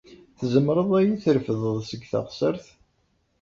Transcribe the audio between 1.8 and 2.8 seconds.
seg teɣsert?